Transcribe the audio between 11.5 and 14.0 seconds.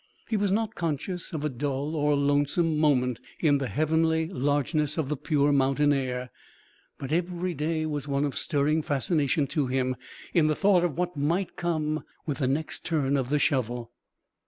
come with the next turn of the shovel.